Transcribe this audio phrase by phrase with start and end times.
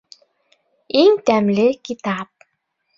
[1.03, 2.29] ИҢ ТӘМЛЕ КИТАП!